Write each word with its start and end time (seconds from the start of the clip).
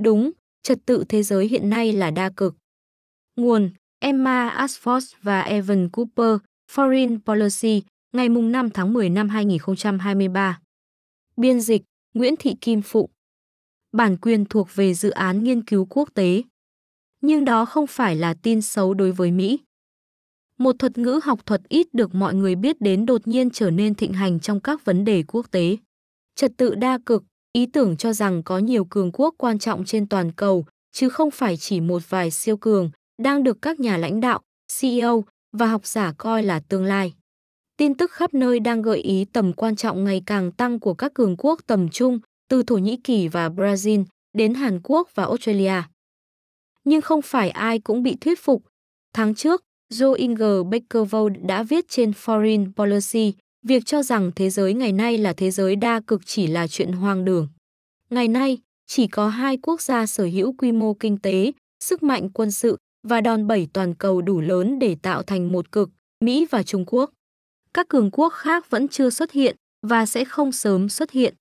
Đúng, 0.00 0.30
trật 0.62 0.78
tự 0.86 1.04
thế 1.08 1.22
giới 1.22 1.48
hiện 1.48 1.70
nay 1.70 1.92
là 1.92 2.10
đa 2.10 2.30
cực. 2.36 2.56
Nguồn 3.36 3.70
Emma 3.98 4.66
Ashford 4.66 5.14
và 5.22 5.40
Evan 5.40 5.88
Cooper, 5.88 6.36
Foreign 6.72 7.18
Policy, 7.20 7.82
ngày 8.12 8.28
5 8.28 8.70
tháng 8.70 8.92
10 8.92 9.10
năm 9.10 9.28
2023. 9.28 10.60
Biên 11.36 11.60
dịch 11.60 11.82
Nguyễn 12.14 12.34
Thị 12.38 12.54
Kim 12.60 12.82
Phụng. 12.82 13.10
Bản 13.92 14.16
quyền 14.16 14.44
thuộc 14.44 14.68
về 14.74 14.94
dự 14.94 15.10
án 15.10 15.44
nghiên 15.44 15.64
cứu 15.64 15.86
quốc 15.90 16.08
tế. 16.14 16.42
Nhưng 17.20 17.44
đó 17.44 17.64
không 17.64 17.86
phải 17.86 18.16
là 18.16 18.34
tin 18.34 18.62
xấu 18.62 18.94
đối 18.94 19.12
với 19.12 19.30
Mỹ. 19.30 19.58
Một 20.58 20.76
thuật 20.78 20.98
ngữ 20.98 21.20
học 21.24 21.46
thuật 21.46 21.60
ít 21.68 21.94
được 21.94 22.14
mọi 22.14 22.34
người 22.34 22.54
biết 22.54 22.80
đến 22.80 23.06
đột 23.06 23.28
nhiên 23.28 23.50
trở 23.50 23.70
nên 23.70 23.94
thịnh 23.94 24.12
hành 24.12 24.40
trong 24.40 24.60
các 24.60 24.84
vấn 24.84 25.04
đề 25.04 25.22
quốc 25.26 25.50
tế. 25.50 25.76
Trật 26.34 26.52
tự 26.56 26.74
đa 26.74 26.98
cực, 27.06 27.24
ý 27.52 27.66
tưởng 27.66 27.96
cho 27.96 28.12
rằng 28.12 28.42
có 28.42 28.58
nhiều 28.58 28.84
cường 28.84 29.10
quốc 29.12 29.34
quan 29.38 29.58
trọng 29.58 29.84
trên 29.84 30.08
toàn 30.08 30.32
cầu, 30.32 30.66
chứ 30.92 31.08
không 31.08 31.30
phải 31.30 31.56
chỉ 31.56 31.80
một 31.80 32.02
vài 32.08 32.30
siêu 32.30 32.56
cường, 32.56 32.90
đang 33.22 33.42
được 33.42 33.62
các 33.62 33.80
nhà 33.80 33.96
lãnh 33.96 34.20
đạo, 34.20 34.40
CEO 34.80 35.24
và 35.52 35.66
học 35.66 35.86
giả 35.86 36.12
coi 36.18 36.42
là 36.42 36.60
tương 36.60 36.84
lai. 36.84 37.14
Tin 37.76 37.94
tức 37.94 38.12
khắp 38.12 38.34
nơi 38.34 38.60
đang 38.60 38.82
gợi 38.82 38.98
ý 38.98 39.24
tầm 39.24 39.52
quan 39.52 39.76
trọng 39.76 40.04
ngày 40.04 40.22
càng 40.26 40.52
tăng 40.52 40.80
của 40.80 40.94
các 40.94 41.14
cường 41.14 41.36
quốc 41.38 41.60
tầm 41.66 41.88
trung, 41.88 42.18
từ 42.48 42.62
Thổ 42.62 42.78
Nhĩ 42.78 42.96
Kỳ 42.96 43.28
và 43.28 43.48
Brazil 43.48 44.04
đến 44.32 44.54
Hàn 44.54 44.80
Quốc 44.82 45.08
và 45.14 45.24
Australia. 45.24 45.82
Nhưng 46.84 47.00
không 47.00 47.22
phải 47.22 47.50
ai 47.50 47.78
cũng 47.78 48.02
bị 48.02 48.16
thuyết 48.20 48.40
phục. 48.42 48.62
Tháng 49.12 49.34
trước, 49.34 49.62
Joe 49.92 50.12
Inger 50.12 50.66
Beckervold 50.70 51.36
đã 51.42 51.62
viết 51.62 51.88
trên 51.88 52.10
Foreign 52.10 52.72
Policy 52.76 53.34
việc 53.62 53.86
cho 53.86 54.02
rằng 54.02 54.30
thế 54.36 54.50
giới 54.50 54.74
ngày 54.74 54.92
nay 54.92 55.18
là 55.18 55.32
thế 55.32 55.50
giới 55.50 55.76
đa 55.76 56.00
cực 56.00 56.26
chỉ 56.26 56.46
là 56.46 56.66
chuyện 56.66 56.92
hoang 56.92 57.24
đường. 57.24 57.48
Ngày 58.10 58.28
nay, 58.28 58.58
chỉ 58.86 59.06
có 59.06 59.28
hai 59.28 59.56
quốc 59.56 59.80
gia 59.80 60.06
sở 60.06 60.24
hữu 60.24 60.52
quy 60.52 60.72
mô 60.72 60.94
kinh 60.94 61.18
tế, 61.18 61.52
sức 61.84 62.02
mạnh 62.02 62.30
quân 62.30 62.50
sự 62.50 62.76
và 63.08 63.20
đòn 63.20 63.46
bẩy 63.46 63.68
toàn 63.72 63.94
cầu 63.94 64.22
đủ 64.22 64.40
lớn 64.40 64.78
để 64.78 64.96
tạo 65.02 65.22
thành 65.22 65.52
một 65.52 65.72
cực, 65.72 65.90
Mỹ 66.24 66.46
và 66.50 66.62
Trung 66.62 66.84
Quốc. 66.86 67.10
Các 67.74 67.88
cường 67.88 68.10
quốc 68.10 68.28
khác 68.28 68.70
vẫn 68.70 68.88
chưa 68.88 69.10
xuất 69.10 69.32
hiện 69.32 69.56
và 69.86 70.06
sẽ 70.06 70.24
không 70.24 70.52
sớm 70.52 70.88
xuất 70.88 71.10
hiện. 71.10 71.34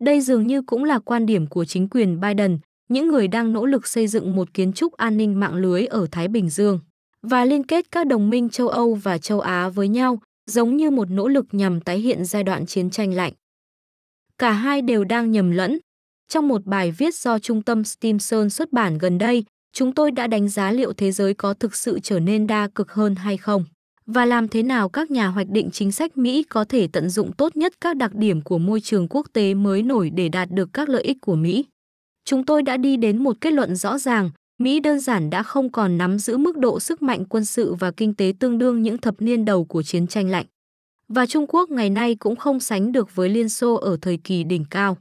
Đây 0.00 0.20
dường 0.20 0.46
như 0.46 0.62
cũng 0.62 0.84
là 0.84 0.98
quan 0.98 1.26
điểm 1.26 1.46
của 1.46 1.64
chính 1.64 1.88
quyền 1.88 2.20
Biden, 2.20 2.58
những 2.88 3.08
người 3.08 3.28
đang 3.28 3.52
nỗ 3.52 3.66
lực 3.66 3.86
xây 3.86 4.06
dựng 4.06 4.36
một 4.36 4.54
kiến 4.54 4.72
trúc 4.72 4.92
an 4.92 5.16
ninh 5.16 5.40
mạng 5.40 5.54
lưới 5.54 5.86
ở 5.86 6.06
Thái 6.10 6.28
Bình 6.28 6.50
Dương 6.50 6.80
và 7.22 7.44
liên 7.44 7.64
kết 7.66 7.90
các 7.90 8.06
đồng 8.06 8.30
minh 8.30 8.48
châu 8.48 8.68
Âu 8.68 8.94
và 8.94 9.18
châu 9.18 9.40
Á 9.40 9.68
với 9.68 9.88
nhau, 9.88 10.18
giống 10.46 10.76
như 10.76 10.90
một 10.90 11.10
nỗ 11.10 11.28
lực 11.28 11.46
nhằm 11.52 11.80
tái 11.80 11.98
hiện 11.98 12.24
giai 12.24 12.44
đoạn 12.44 12.66
chiến 12.66 12.90
tranh 12.90 13.14
lạnh. 13.14 13.32
Cả 14.38 14.52
hai 14.52 14.82
đều 14.82 15.04
đang 15.04 15.30
nhầm 15.30 15.50
lẫn. 15.50 15.78
Trong 16.28 16.48
một 16.48 16.64
bài 16.64 16.90
viết 16.90 17.14
do 17.14 17.38
Trung 17.38 17.62
tâm 17.62 17.84
Stimson 17.84 18.50
xuất 18.50 18.72
bản 18.72 18.98
gần 18.98 19.18
đây, 19.18 19.44
chúng 19.72 19.94
tôi 19.94 20.10
đã 20.10 20.26
đánh 20.26 20.48
giá 20.48 20.72
liệu 20.72 20.92
thế 20.92 21.12
giới 21.12 21.34
có 21.34 21.54
thực 21.54 21.76
sự 21.76 21.98
trở 22.02 22.20
nên 22.20 22.46
đa 22.46 22.68
cực 22.74 22.92
hơn 22.92 23.14
hay 23.14 23.36
không 23.36 23.64
và 24.06 24.24
làm 24.24 24.48
thế 24.48 24.62
nào 24.62 24.88
các 24.88 25.10
nhà 25.10 25.26
hoạch 25.26 25.48
định 25.48 25.70
chính 25.72 25.92
sách 25.92 26.16
Mỹ 26.16 26.42
có 26.42 26.64
thể 26.64 26.88
tận 26.92 27.10
dụng 27.10 27.32
tốt 27.32 27.56
nhất 27.56 27.72
các 27.80 27.96
đặc 27.96 28.14
điểm 28.14 28.42
của 28.42 28.58
môi 28.58 28.80
trường 28.80 29.08
quốc 29.08 29.26
tế 29.32 29.54
mới 29.54 29.82
nổi 29.82 30.10
để 30.10 30.28
đạt 30.28 30.50
được 30.50 30.68
các 30.72 30.88
lợi 30.88 31.02
ích 31.02 31.16
của 31.20 31.36
Mỹ. 31.36 31.64
Chúng 32.24 32.44
tôi 32.46 32.62
đã 32.62 32.76
đi 32.76 32.96
đến 32.96 33.24
một 33.24 33.36
kết 33.40 33.52
luận 33.52 33.76
rõ 33.76 33.98
ràng, 33.98 34.30
Mỹ 34.58 34.80
đơn 34.80 35.00
giản 35.00 35.30
đã 35.30 35.42
không 35.42 35.72
còn 35.72 35.98
nắm 35.98 36.18
giữ 36.18 36.36
mức 36.36 36.56
độ 36.58 36.80
sức 36.80 37.02
mạnh 37.02 37.24
quân 37.24 37.44
sự 37.44 37.74
và 37.74 37.90
kinh 37.90 38.14
tế 38.14 38.32
tương 38.38 38.58
đương 38.58 38.82
những 38.82 38.98
thập 38.98 39.22
niên 39.22 39.44
đầu 39.44 39.64
của 39.64 39.82
chiến 39.82 40.06
tranh 40.06 40.28
lạnh. 40.28 40.46
Và 41.08 41.26
Trung 41.26 41.46
Quốc 41.48 41.70
ngày 41.70 41.90
nay 41.90 42.14
cũng 42.14 42.36
không 42.36 42.60
sánh 42.60 42.92
được 42.92 43.14
với 43.14 43.28
Liên 43.28 43.48
Xô 43.48 43.74
ở 43.74 43.96
thời 44.00 44.16
kỳ 44.16 44.44
đỉnh 44.44 44.64
cao. 44.70 44.96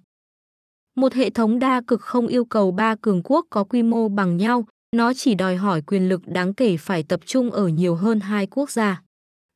Một 0.95 1.13
hệ 1.13 1.29
thống 1.29 1.59
đa 1.59 1.81
cực 1.87 2.01
không 2.01 2.27
yêu 2.27 2.45
cầu 2.45 2.71
ba 2.71 2.95
cường 2.95 3.21
quốc 3.23 3.45
có 3.49 3.63
quy 3.63 3.83
mô 3.83 4.09
bằng 4.09 4.37
nhau, 4.37 4.65
nó 4.95 5.13
chỉ 5.13 5.35
đòi 5.35 5.55
hỏi 5.55 5.81
quyền 5.81 6.09
lực 6.09 6.21
đáng 6.25 6.53
kể 6.53 6.77
phải 6.77 7.03
tập 7.03 7.19
trung 7.25 7.51
ở 7.51 7.67
nhiều 7.67 7.95
hơn 7.95 8.19
hai 8.19 8.47
quốc 8.47 8.71
gia. 8.71 9.01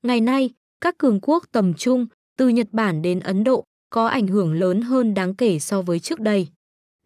Ngày 0.03 0.21
nay, 0.21 0.49
các 0.81 0.97
cường 0.97 1.19
quốc 1.21 1.43
tầm 1.51 1.73
trung, 1.73 2.05
từ 2.37 2.47
Nhật 2.49 2.67
Bản 2.71 3.01
đến 3.01 3.19
Ấn 3.19 3.43
Độ, 3.43 3.63
có 3.89 4.07
ảnh 4.07 4.27
hưởng 4.27 4.53
lớn 4.53 4.81
hơn 4.81 5.13
đáng 5.13 5.35
kể 5.35 5.59
so 5.59 5.81
với 5.81 5.99
trước 5.99 6.19
đây. 6.19 6.47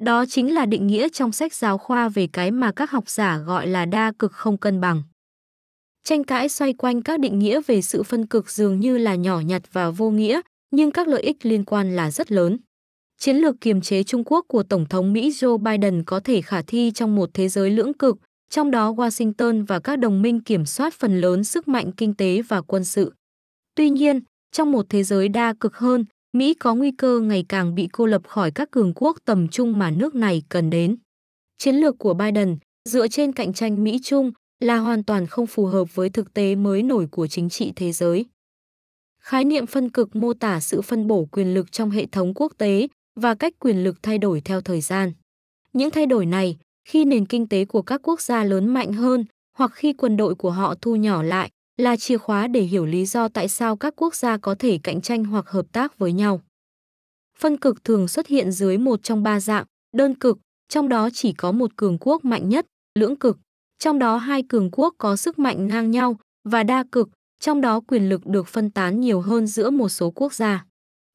Đó 0.02 0.26
chính 0.26 0.54
là 0.54 0.66
định 0.66 0.88
nghĩa 0.88 1.10
trong 1.10 1.32
sách 1.32 1.54
giáo 1.54 1.78
khoa 1.78 2.10
về 2.10 2.28
cái 2.34 2.52
mà 2.52 2.72
các 2.72 2.92
học 2.92 3.10
giả 3.10 3.38
gọi 3.38 3.68
là 3.68 3.86
đa 3.86 4.12
cực 4.20 4.32
không 4.32 4.58
cân 4.58 4.82
bằng. 4.82 5.04
Tranh 6.04 6.24
cãi 6.24 6.50
xoay 6.50 6.74
quanh 6.74 7.02
các 7.02 7.20
định 7.20 7.40
nghĩa 7.40 7.62
về 7.68 7.82
sự 7.82 8.04
phân 8.04 8.26
cực 8.28 8.50
dường 8.50 8.80
như 8.80 8.98
là 8.98 9.16
nhỏ 9.16 9.40
nhặt 9.40 9.62
và 9.72 9.90
vô 9.90 10.10
nghĩa, 10.10 10.42
nhưng 10.72 10.92
các 10.92 11.08
lợi 11.08 11.22
ích 11.22 11.46
liên 11.46 11.66
quan 11.66 11.96
là 11.96 12.12
rất 12.12 12.32
lớn. 12.32 12.58
Chiến 13.18 13.38
lược 13.38 13.62
kiềm 13.62 13.82
chế 13.82 14.04
Trung 14.04 14.24
Quốc 14.26 14.46
của 14.48 14.64
Tổng 14.64 14.86
thống 14.86 15.14
Mỹ 15.14 15.30
Joe 15.30 15.58
Biden 15.58 16.04
có 16.04 16.20
thể 16.20 16.42
khả 16.42 16.62
thi 16.62 16.92
trong 16.96 17.16
một 17.16 17.30
thế 17.34 17.48
giới 17.48 17.70
lưỡng 17.70 17.94
cực, 17.94 18.18
trong 18.50 18.72
đó 18.72 18.92
Washington 18.92 19.66
và 19.66 19.80
các 19.80 19.96
đồng 20.00 20.22
minh 20.22 20.44
kiểm 20.44 20.66
soát 20.66 20.94
phần 20.94 21.22
lớn 21.22 21.44
sức 21.44 21.68
mạnh 21.68 21.92
kinh 21.92 22.14
tế 22.14 22.42
và 22.42 22.62
quân 22.62 22.86
sự. 22.86 23.14
Tuy 23.76 23.90
nhiên, 23.90 24.20
trong 24.52 24.72
một 24.72 24.86
thế 24.90 25.04
giới 25.04 25.30
đa 25.30 25.54
cực 25.60 25.78
hơn, 25.78 26.06
Mỹ 26.34 26.54
có 26.54 26.76
nguy 26.76 26.92
cơ 26.92 27.20
ngày 27.20 27.46
càng 27.50 27.76
bị 27.76 27.88
cô 27.92 28.06
lập 28.06 28.28
khỏi 28.28 28.52
các 28.52 28.72
cường 28.72 28.94
quốc 28.96 29.18
tầm 29.26 29.48
trung 29.48 29.80
mà 29.80 29.92
nước 29.92 30.16
này 30.16 30.44
cần 30.50 30.70
đến. 30.70 30.98
Chiến 31.58 31.76
lược 31.76 31.98
của 31.98 32.14
Biden, 32.14 32.58
dựa 32.90 33.08
trên 33.08 33.32
cạnh 33.32 33.54
tranh 33.54 33.84
Mỹ-Trung, 33.84 34.32
là 34.60 34.78
hoàn 34.78 35.04
toàn 35.04 35.28
không 35.28 35.48
phù 35.48 35.66
hợp 35.66 35.96
với 35.96 36.10
thực 36.10 36.34
tế 36.34 36.56
mới 36.56 36.84
nổi 36.84 37.08
của 37.12 37.28
chính 37.28 37.50
trị 37.50 37.74
thế 37.76 37.92
giới. 37.92 38.26
Khái 39.24 39.44
niệm 39.46 39.68
phân 39.68 39.90
cực 39.90 40.16
mô 40.16 40.34
tả 40.34 40.60
sự 40.60 40.82
phân 40.82 41.08
bổ 41.08 41.26
quyền 41.26 41.54
lực 41.54 41.72
trong 41.72 41.90
hệ 41.90 42.06
thống 42.06 42.34
quốc 42.34 42.54
tế 42.58 42.88
và 43.16 43.36
cách 43.36 43.54
quyền 43.60 43.84
lực 43.84 44.04
thay 44.04 44.18
đổi 44.18 44.42
theo 44.42 44.62
thời 44.62 44.82
gian. 44.82 45.14
Những 45.74 45.92
thay 45.92 46.06
đổi 46.06 46.26
này, 46.26 46.58
khi 46.86 47.06
nền 47.06 47.26
kinh 47.26 47.48
tế 47.48 47.66
của 47.66 47.82
các 47.82 48.02
quốc 48.04 48.22
gia 48.22 48.44
lớn 48.44 48.68
mạnh 48.68 48.94
hơn 48.94 49.26
hoặc 49.58 49.72
khi 49.74 49.94
quân 49.94 50.18
đội 50.18 50.36
của 50.36 50.52
họ 50.52 50.76
thu 50.82 50.96
nhỏ 50.96 51.24
lại, 51.24 51.50
là 51.78 51.96
chìa 51.96 52.18
khóa 52.18 52.48
để 52.48 52.62
hiểu 52.62 52.86
lý 52.86 53.06
do 53.06 53.28
tại 53.28 53.48
sao 53.48 53.78
các 53.78 53.94
quốc 53.96 54.16
gia 54.16 54.38
có 54.38 54.56
thể 54.60 54.80
cạnh 54.84 55.02
tranh 55.02 55.24
hoặc 55.24 55.50
hợp 55.50 55.66
tác 55.72 55.98
với 55.98 56.12
nhau. 56.14 56.42
Phân 57.38 57.58
cực 57.58 57.84
thường 57.84 58.08
xuất 58.08 58.28
hiện 58.28 58.52
dưới 58.52 58.78
một 58.78 59.04
trong 59.04 59.24
ba 59.24 59.40
dạng, 59.40 59.66
đơn 59.98 60.16
cực, 60.16 60.38
trong 60.70 60.90
đó 60.90 61.10
chỉ 61.14 61.34
có 61.34 61.52
một 61.52 61.76
cường 61.76 61.98
quốc 62.00 62.26
mạnh 62.26 62.50
nhất, 62.50 62.66
lưỡng 63.00 63.16
cực, 63.16 63.38
trong 63.80 64.00
đó 64.00 64.18
hai 64.18 64.44
cường 64.44 64.72
quốc 64.72 64.96
có 64.98 65.16
sức 65.16 65.40
mạnh 65.40 65.68
ngang 65.68 65.92
nhau, 65.92 66.16
và 66.50 66.64
đa 66.64 66.84
cực, 66.92 67.10
trong 67.40 67.62
đó 67.62 67.80
quyền 67.88 68.10
lực 68.10 68.26
được 68.26 68.48
phân 68.48 68.70
tán 68.70 69.02
nhiều 69.02 69.22
hơn 69.22 69.48
giữa 69.48 69.70
một 69.70 69.90
số 69.90 70.12
quốc 70.12 70.34
gia. 70.34 70.66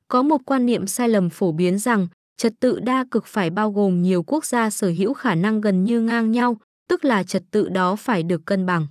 Có 0.08 0.22
một 0.22 0.40
quan 0.46 0.66
niệm 0.66 0.86
sai 0.86 1.08
lầm 1.08 1.30
phổ 1.30 1.52
biến 1.52 1.78
rằng 1.78 2.08
trật 2.36 2.52
tự 2.60 2.80
đa 2.80 3.04
cực 3.10 3.26
phải 3.26 3.50
bao 3.50 3.72
gồm 3.72 4.02
nhiều 4.02 4.22
quốc 4.22 4.44
gia 4.44 4.70
sở 4.70 4.92
hữu 4.98 5.14
khả 5.14 5.34
năng 5.34 5.60
gần 5.60 5.84
như 5.84 6.00
ngang 6.00 6.30
nhau, 6.30 6.56
tức 6.88 7.04
là 7.04 7.22
trật 7.22 7.42
tự 7.50 7.68
đó 7.68 7.96
phải 7.96 8.22
được 8.22 8.46
cân 8.46 8.66
bằng. 8.66 8.86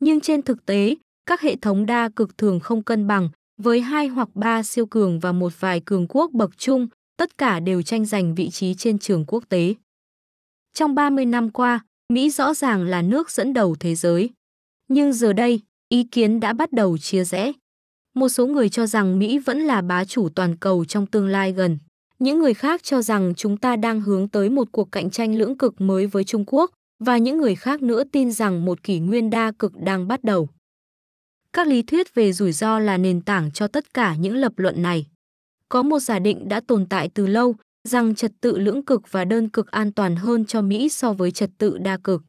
Nhưng 0.00 0.20
trên 0.20 0.42
thực 0.42 0.66
tế, 0.66 0.94
các 1.26 1.40
hệ 1.40 1.56
thống 1.56 1.86
đa 1.86 2.08
cực 2.16 2.38
thường 2.38 2.60
không 2.60 2.82
cân 2.82 3.06
bằng, 3.06 3.28
với 3.62 3.80
hai 3.80 4.06
hoặc 4.06 4.28
ba 4.34 4.62
siêu 4.62 4.86
cường 4.86 5.20
và 5.20 5.32
một 5.32 5.52
vài 5.60 5.80
cường 5.80 6.06
quốc 6.08 6.30
bậc 6.32 6.58
trung, 6.58 6.88
tất 7.16 7.38
cả 7.38 7.60
đều 7.60 7.82
tranh 7.82 8.04
giành 8.04 8.34
vị 8.34 8.50
trí 8.50 8.74
trên 8.74 8.98
trường 8.98 9.24
quốc 9.26 9.44
tế. 9.48 9.74
Trong 10.74 10.94
30 10.94 11.24
năm 11.24 11.50
qua, 11.50 11.84
Mỹ 12.12 12.30
rõ 12.30 12.54
ràng 12.54 12.84
là 12.84 13.02
nước 13.02 13.30
dẫn 13.30 13.52
đầu 13.52 13.76
thế 13.80 13.94
giới. 13.94 14.30
Nhưng 14.88 15.12
giờ 15.12 15.32
đây, 15.32 15.60
ý 15.88 16.04
kiến 16.04 16.40
đã 16.40 16.52
bắt 16.52 16.72
đầu 16.72 16.98
chia 16.98 17.24
rẽ. 17.24 17.52
Một 18.14 18.28
số 18.28 18.46
người 18.46 18.68
cho 18.68 18.86
rằng 18.86 19.18
Mỹ 19.18 19.38
vẫn 19.38 19.60
là 19.60 19.82
bá 19.82 20.04
chủ 20.04 20.28
toàn 20.28 20.56
cầu 20.56 20.84
trong 20.84 21.06
tương 21.06 21.28
lai 21.28 21.52
gần. 21.52 21.78
Những 22.18 22.38
người 22.38 22.54
khác 22.54 22.82
cho 22.82 23.02
rằng 23.02 23.34
chúng 23.36 23.56
ta 23.56 23.76
đang 23.76 24.00
hướng 24.00 24.28
tới 24.28 24.50
một 24.50 24.68
cuộc 24.72 24.92
cạnh 24.92 25.10
tranh 25.10 25.34
lưỡng 25.38 25.58
cực 25.58 25.80
mới 25.80 26.06
với 26.06 26.24
Trung 26.24 26.44
Quốc 26.46 26.70
và 26.98 27.18
những 27.18 27.38
người 27.38 27.54
khác 27.54 27.82
nữa 27.82 28.02
tin 28.12 28.32
rằng 28.32 28.64
một 28.64 28.82
kỷ 28.82 28.98
nguyên 28.98 29.30
đa 29.30 29.52
cực 29.58 29.72
đang 29.76 30.08
bắt 30.08 30.24
đầu. 30.24 30.48
Các 31.52 31.66
lý 31.66 31.82
thuyết 31.82 32.14
về 32.14 32.32
rủi 32.32 32.52
ro 32.52 32.78
là 32.78 32.96
nền 32.96 33.20
tảng 33.20 33.50
cho 33.50 33.68
tất 33.68 33.94
cả 33.94 34.14
những 34.14 34.36
lập 34.36 34.52
luận 34.56 34.82
này. 34.82 35.06
Có 35.68 35.82
một 35.82 35.98
giả 35.98 36.18
định 36.18 36.48
đã 36.48 36.60
tồn 36.60 36.86
tại 36.86 37.10
từ 37.14 37.26
lâu 37.26 37.54
rằng 37.88 38.14
trật 38.14 38.32
tự 38.40 38.58
lưỡng 38.58 38.84
cực 38.84 39.12
và 39.12 39.24
đơn 39.24 39.48
cực 39.48 39.70
an 39.70 39.92
toàn 39.92 40.16
hơn 40.16 40.44
cho 40.44 40.62
Mỹ 40.62 40.88
so 40.88 41.12
với 41.12 41.30
trật 41.30 41.50
tự 41.58 41.78
đa 41.78 41.96
cực. 42.04 42.22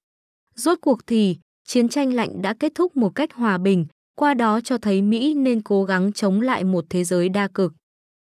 Rốt 0.56 0.77
cuộc 0.81 1.07
thì, 1.07 1.38
chiến 1.68 1.89
tranh 1.89 2.13
lạnh 2.13 2.42
đã 2.42 2.54
kết 2.60 2.72
thúc 2.75 2.98
một 2.98 3.15
cách 3.15 3.33
hòa 3.33 3.57
bình, 3.57 3.86
qua 4.15 4.33
đó 4.33 4.62
cho 4.62 4.77
thấy 4.77 5.01
Mỹ 5.01 5.33
nên 5.33 5.62
cố 5.62 5.83
gắng 5.83 6.13
chống 6.13 6.42
lại 6.42 6.63
một 6.63 6.86
thế 6.89 7.04
giới 7.04 7.30
đa 7.30 7.48
cực. 7.48 7.74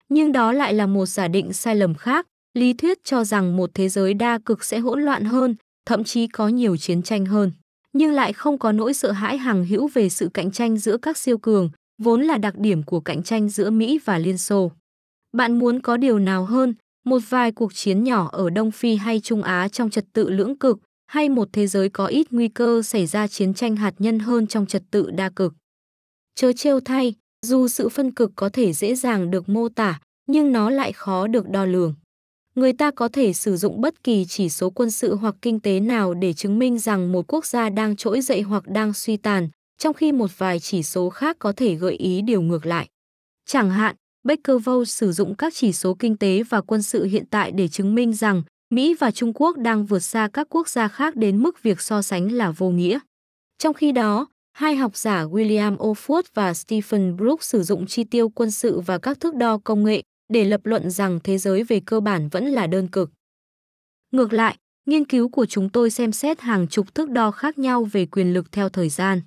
Nhưng 0.10 0.32
đó 0.32 0.52
lại 0.52 0.74
là 0.74 0.88
một 0.88 1.06
giả 1.06 1.28
định 1.28 1.54
sai 1.54 1.76
lầm 1.76 1.96
khác, 1.96 2.28
lý 2.54 2.74
thuyết 2.74 2.98
cho 3.04 3.24
rằng 3.24 3.58
một 3.58 3.70
thế 3.74 3.90
giới 3.90 4.14
đa 4.14 4.40
cực 4.46 4.64
sẽ 4.64 4.80
hỗn 4.80 5.02
loạn 5.02 5.24
hơn, 5.26 5.56
thậm 5.86 6.04
chí 6.04 6.28
có 6.28 6.48
nhiều 6.48 6.78
chiến 6.78 7.04
tranh 7.04 7.26
hơn, 7.26 7.52
nhưng 7.94 8.12
lại 8.12 8.34
không 8.34 8.58
có 8.58 8.72
nỗi 8.72 8.94
sợ 8.94 9.12
hãi 9.12 9.38
hằng 9.38 9.66
hữu 9.66 9.88
về 9.88 10.10
sự 10.10 10.30
cạnh 10.34 10.52
tranh 10.52 10.78
giữa 10.78 10.98
các 10.98 11.18
siêu 11.18 11.38
cường, 11.38 11.70
vốn 12.02 12.22
là 12.22 12.38
đặc 12.38 12.58
điểm 12.58 12.84
của 12.84 13.00
cạnh 13.00 13.24
tranh 13.24 13.50
giữa 13.50 13.70
Mỹ 13.70 14.00
và 14.06 14.18
Liên 14.18 14.38
Xô. 14.38 14.72
Bạn 15.38 15.60
muốn 15.60 15.80
có 15.80 15.98
điều 15.98 16.20
nào 16.20 16.46
hơn, 16.46 16.74
một 17.06 17.20
vài 17.30 17.52
cuộc 17.52 17.74
chiến 17.74 18.04
nhỏ 18.04 18.30
ở 18.32 18.50
Đông 18.50 18.72
Phi 18.72 18.96
hay 18.96 19.20
Trung 19.20 19.44
Á 19.44 19.68
trong 19.68 19.90
trật 19.90 20.06
tự 20.14 20.30
lưỡng 20.30 20.58
cực, 20.58 20.80
hay 21.08 21.30
một 21.30 21.50
thế 21.54 21.68
giới 21.68 21.90
có 21.90 22.06
ít 22.06 22.28
nguy 22.32 22.48
cơ 22.48 22.82
xảy 22.82 23.06
ra 23.06 23.28
chiến 23.28 23.54
tranh 23.54 23.76
hạt 23.76 23.94
nhân 24.00 24.20
hơn 24.20 24.48
trong 24.48 24.66
trật 24.66 24.84
tự 24.92 25.12
đa 25.12 25.30
cực. 25.30 25.54
Chớ 26.36 26.54
trêu 26.54 26.80
thay, 26.80 27.14
dù 27.46 27.68
sự 27.68 27.90
phân 27.90 28.12
cực 28.12 28.32
có 28.36 28.50
thể 28.50 28.74
dễ 28.74 28.96
dàng 28.96 29.32
được 29.32 29.50
mô 29.50 29.70
tả, 29.70 30.00
nhưng 30.28 30.52
nó 30.52 30.70
lại 30.70 30.92
khó 30.92 31.28
được 31.28 31.50
đo 31.50 31.66
lường 31.66 31.94
người 32.56 32.74
ta 32.74 32.92
có 32.92 33.08
thể 33.08 33.34
sử 33.34 33.58
dụng 33.58 33.82
bất 33.82 34.04
kỳ 34.04 34.26
chỉ 34.26 34.50
số 34.50 34.70
quân 34.70 34.92
sự 34.92 35.16
hoặc 35.16 35.36
kinh 35.42 35.60
tế 35.60 35.80
nào 35.80 36.14
để 36.14 36.34
chứng 36.34 36.60
minh 36.60 36.80
rằng 36.80 37.12
một 37.12 37.26
quốc 37.28 37.46
gia 37.46 37.70
đang 37.70 37.96
trỗi 37.96 38.22
dậy 38.22 38.42
hoặc 38.42 38.68
đang 38.68 38.94
suy 38.94 39.18
tàn, 39.18 39.50
trong 39.78 39.94
khi 39.94 40.12
một 40.12 40.38
vài 40.38 40.60
chỉ 40.60 40.84
số 40.84 41.10
khác 41.10 41.36
có 41.40 41.52
thể 41.52 41.76
gợi 41.76 41.94
ý 41.94 42.22
điều 42.22 42.42
ngược 42.42 42.66
lại. 42.66 42.88
Chẳng 43.46 43.70
hạn, 43.70 43.96
Baker-Bose 44.28 44.84
sử 44.84 45.12
dụng 45.12 45.36
các 45.36 45.54
chỉ 45.56 45.74
số 45.74 45.94
kinh 46.00 46.18
tế 46.18 46.44
và 46.44 46.62
quân 46.62 46.82
sự 46.82 47.04
hiện 47.04 47.26
tại 47.30 47.52
để 47.52 47.68
chứng 47.68 47.96
minh 47.96 48.14
rằng 48.14 48.44
Mỹ 48.70 48.96
và 49.00 49.12
Trung 49.12 49.34
Quốc 49.36 49.58
đang 49.58 49.86
vượt 49.86 50.00
xa 50.00 50.30
các 50.34 50.48
quốc 50.50 50.70
gia 50.70 50.88
khác 50.88 51.16
đến 51.16 51.44
mức 51.44 51.64
việc 51.64 51.82
so 51.82 52.02
sánh 52.02 52.32
là 52.32 52.52
vô 52.52 52.70
nghĩa. 52.70 53.00
Trong 53.58 53.74
khi 53.74 53.92
đó, 53.92 54.28
hai 54.54 54.76
học 54.76 54.98
giả 54.98 55.26
William 55.26 55.78
Oford 55.78 56.24
và 56.34 56.54
Stephen 56.54 57.18
Brooks 57.18 57.50
sử 57.50 57.64
dụng 57.64 57.86
chi 57.86 58.04
tiêu 58.04 58.30
quân 58.30 58.52
sự 58.52 58.80
và 58.80 58.98
các 58.98 59.20
thước 59.20 59.36
đo 59.36 59.60
công 59.64 59.84
nghệ 59.84 60.02
để 60.34 60.46
lập 60.46 60.62
luận 60.64 60.90
rằng 60.90 61.20
thế 61.24 61.38
giới 61.38 61.64
về 61.64 61.82
cơ 61.86 62.00
bản 62.00 62.30
vẫn 62.30 62.46
là 62.46 62.68
đơn 62.68 62.88
cực. 62.88 63.12
Ngược 64.12 64.34
lại, 64.34 64.58
nghiên 64.86 65.06
cứu 65.06 65.30
của 65.30 65.46
chúng 65.46 65.70
tôi 65.70 65.90
xem 65.90 66.12
xét 66.12 66.42
hàng 66.42 66.68
chục 66.68 66.96
thước 66.96 67.10
đo 67.10 67.32
khác 67.32 67.58
nhau 67.58 67.84
về 67.84 68.06
quyền 68.06 68.34
lực 68.34 68.52
theo 68.52 68.70
thời 68.70 68.90
gian. 68.90 69.22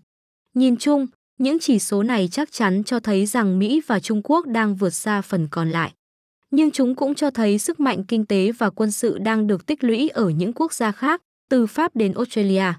Nhìn 0.54 0.76
chung, 0.76 1.06
những 1.38 1.58
chỉ 1.60 1.78
số 1.78 2.02
này 2.02 2.28
chắc 2.32 2.52
chắn 2.52 2.84
cho 2.84 3.00
thấy 3.00 3.26
rằng 3.26 3.58
Mỹ 3.58 3.80
và 3.86 4.00
Trung 4.00 4.20
Quốc 4.24 4.46
đang 4.46 4.76
vượt 4.76 4.90
xa 4.90 5.20
phần 5.20 5.48
còn 5.50 5.70
lại. 5.70 5.92
Nhưng 6.50 6.70
chúng 6.70 6.94
cũng 6.94 7.14
cho 7.14 7.30
thấy 7.30 7.58
sức 7.58 7.80
mạnh 7.80 8.04
kinh 8.08 8.26
tế 8.26 8.52
và 8.52 8.70
quân 8.70 8.90
sự 8.90 9.18
đang 9.18 9.46
được 9.46 9.66
tích 9.66 9.84
lũy 9.84 10.08
ở 10.08 10.28
những 10.28 10.52
quốc 10.52 10.72
gia 10.72 10.92
khác, 10.92 11.22
từ 11.50 11.66
Pháp 11.66 11.96
đến 11.96 12.12
Australia. 12.12 12.72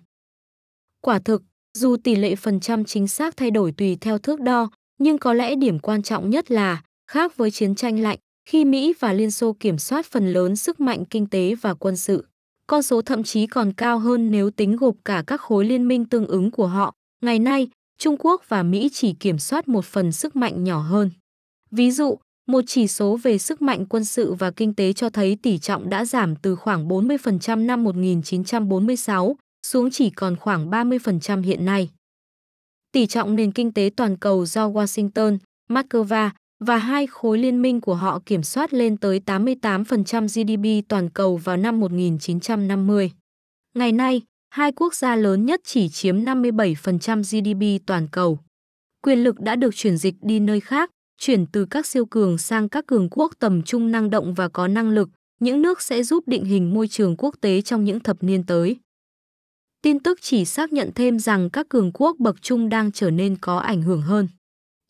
Quả 1.02 1.20
thực, 1.20 1.44
dù 1.78 1.98
tỷ 2.04 2.16
lệ 2.16 2.36
phần 2.36 2.60
trăm 2.60 2.86
chính 2.86 3.08
xác 3.08 3.38
thay 3.38 3.52
đổi 3.52 3.72
tùy 3.72 3.98
theo 4.02 4.18
thước 4.18 4.40
đo, 4.40 4.70
nhưng 5.00 5.18
có 5.18 5.34
lẽ 5.34 5.56
điểm 5.56 5.80
quan 5.80 6.04
trọng 6.04 6.30
nhất 6.30 6.52
là, 6.52 6.82
khác 7.08 7.38
với 7.38 7.52
chiến 7.52 7.76
tranh 7.76 8.00
lạnh, 8.00 8.20
khi 8.50 8.66
Mỹ 8.66 8.94
và 9.00 9.14
Liên 9.14 9.32
Xô 9.32 9.56
kiểm 9.60 9.78
soát 9.78 10.06
phần 10.06 10.34
lớn 10.34 10.56
sức 10.56 10.80
mạnh 10.80 11.06
kinh 11.06 11.28
tế 11.28 11.56
và 11.56 11.74
quân 11.74 11.98
sự. 11.98 12.26
Con 12.68 12.84
số 12.84 13.02
thậm 13.02 13.24
chí 13.24 13.48
còn 13.48 13.74
cao 13.74 14.00
hơn 14.00 14.32
nếu 14.32 14.52
tính 14.52 14.76
gộp 14.76 14.96
cả 15.06 15.24
các 15.28 15.42
khối 15.42 15.66
liên 15.66 15.88
minh 15.88 16.06
tương 16.06 16.28
ứng 16.28 16.52
của 16.52 16.68
họ. 16.68 16.94
Ngày 17.22 17.40
nay, 17.40 17.68
Trung 17.98 18.16
Quốc 18.20 18.44
và 18.48 18.64
Mỹ 18.64 18.90
chỉ 18.94 19.14
kiểm 19.14 19.40
soát 19.40 19.68
một 19.68 19.86
phần 19.86 20.12
sức 20.12 20.36
mạnh 20.36 20.64
nhỏ 20.64 20.80
hơn. 20.80 21.12
Ví 21.72 21.92
dụ, 21.92 22.18
một 22.48 22.64
chỉ 22.68 22.88
số 22.88 23.18
về 23.24 23.38
sức 23.38 23.62
mạnh 23.62 23.86
quân 23.86 24.06
sự 24.06 24.34
và 24.34 24.52
kinh 24.52 24.74
tế 24.74 24.94
cho 24.94 25.10
thấy 25.10 25.38
tỷ 25.42 25.58
trọng 25.58 25.90
đã 25.90 26.06
giảm 26.06 26.36
từ 26.36 26.56
khoảng 26.56 26.88
40% 26.88 27.66
năm 27.66 27.84
1946 27.84 29.36
xuống 29.68 29.92
chỉ 29.92 30.10
còn 30.10 30.36
khoảng 30.36 30.70
30% 30.70 31.42
hiện 31.42 31.66
nay. 31.66 31.90
Tỷ 32.92 33.08
trọng 33.08 33.36
nền 33.36 33.52
kinh 33.52 33.72
tế 33.72 33.90
toàn 33.96 34.18
cầu 34.18 34.46
do 34.46 34.70
Washington, 34.70 35.38
Moscow 35.70 36.30
và 36.60 36.78
hai 36.78 37.08
khối 37.08 37.38
liên 37.38 37.62
minh 37.62 37.82
của 37.82 37.96
họ 37.96 38.20
kiểm 38.26 38.44
soát 38.44 38.74
lên 38.74 38.98
tới 38.98 39.22
88% 39.26 40.28
GDP 40.28 40.88
toàn 40.90 41.10
cầu 41.10 41.38
vào 41.38 41.58
năm 41.58 41.80
1950. 41.80 43.12
Ngày 43.76 43.92
nay, 43.92 44.22
hai 44.50 44.72
quốc 44.72 44.96
gia 44.96 45.16
lớn 45.16 45.46
nhất 45.46 45.62
chỉ 45.64 45.90
chiếm 45.90 46.18
57% 46.18 47.22
GDP 47.22 47.86
toàn 47.86 48.08
cầu. 48.12 48.40
Quyền 49.02 49.24
lực 49.24 49.40
đã 49.40 49.56
được 49.56 49.76
chuyển 49.76 49.98
dịch 49.98 50.16
đi 50.22 50.40
nơi 50.40 50.60
khác, 50.60 50.92
chuyển 51.20 51.46
từ 51.46 51.66
các 51.66 51.86
siêu 51.86 52.06
cường 52.06 52.38
sang 52.38 52.70
các 52.70 52.88
cường 52.88 53.10
quốc 53.10 53.34
tầm 53.40 53.64
trung 53.64 53.92
năng 53.92 54.10
động 54.10 54.34
và 54.34 54.50
có 54.50 54.68
năng 54.68 54.90
lực, 54.90 55.10
những 55.40 55.62
nước 55.62 55.82
sẽ 55.82 56.04
giúp 56.04 56.28
định 56.28 56.46
hình 56.46 56.74
môi 56.74 56.88
trường 56.88 57.16
quốc 57.18 57.36
tế 57.42 57.62
trong 57.62 57.84
những 57.84 58.00
thập 58.00 58.24
niên 58.24 58.44
tới. 58.46 58.78
Tin 59.82 60.00
tức 60.00 60.20
chỉ 60.22 60.46
xác 60.46 60.74
nhận 60.74 60.92
thêm 60.96 61.20
rằng 61.20 61.50
các 61.50 61.70
cường 61.70 61.92
quốc 61.94 62.16
bậc 62.20 62.42
trung 62.42 62.70
đang 62.70 62.92
trở 62.92 63.12
nên 63.12 63.38
có 63.42 63.58
ảnh 63.58 63.82
hưởng 63.82 64.02
hơn. 64.02 64.28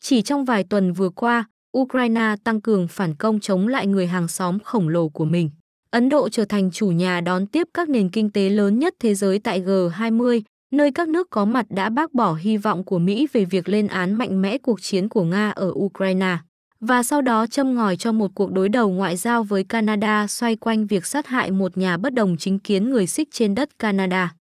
Chỉ 0.00 0.22
trong 0.22 0.44
vài 0.44 0.64
tuần 0.64 0.92
vừa 0.92 1.10
qua, 1.10 1.48
Ukraine 1.78 2.34
tăng 2.44 2.60
cường 2.60 2.88
phản 2.88 3.14
công 3.14 3.40
chống 3.40 3.68
lại 3.68 3.86
người 3.86 4.06
hàng 4.06 4.28
xóm 4.28 4.58
khổng 4.58 4.88
lồ 4.88 5.08
của 5.08 5.24
mình. 5.24 5.50
Ấn 5.90 6.08
Độ 6.08 6.28
trở 6.28 6.44
thành 6.44 6.70
chủ 6.70 6.90
nhà 6.90 7.20
đón 7.20 7.46
tiếp 7.46 7.68
các 7.74 7.88
nền 7.88 8.08
kinh 8.08 8.30
tế 8.30 8.48
lớn 8.48 8.78
nhất 8.78 8.94
thế 9.00 9.14
giới 9.14 9.38
tại 9.38 9.60
G20, 9.60 10.40
nơi 10.72 10.92
các 10.92 11.08
nước 11.08 11.30
có 11.30 11.44
mặt 11.44 11.66
đã 11.68 11.90
bác 11.90 12.14
bỏ 12.14 12.34
hy 12.34 12.56
vọng 12.56 12.84
của 12.84 12.98
Mỹ 12.98 13.26
về 13.32 13.44
việc 13.44 13.68
lên 13.68 13.86
án 13.86 14.14
mạnh 14.14 14.42
mẽ 14.42 14.58
cuộc 14.58 14.82
chiến 14.82 15.08
của 15.08 15.24
Nga 15.24 15.50
ở 15.50 15.72
Ukraine 15.74 16.38
và 16.80 17.02
sau 17.02 17.22
đó 17.22 17.46
châm 17.46 17.74
ngòi 17.74 17.96
cho 17.96 18.12
một 18.12 18.30
cuộc 18.34 18.52
đối 18.52 18.68
đầu 18.68 18.90
ngoại 18.90 19.16
giao 19.16 19.42
với 19.42 19.64
Canada 19.64 20.26
xoay 20.26 20.56
quanh 20.56 20.86
việc 20.86 21.06
sát 21.06 21.26
hại 21.26 21.50
một 21.50 21.78
nhà 21.78 21.96
bất 21.96 22.14
đồng 22.14 22.36
chính 22.36 22.58
kiến 22.58 22.90
người 22.90 23.06
Sikh 23.06 23.28
trên 23.32 23.54
đất 23.54 23.78
Canada. 23.78 24.34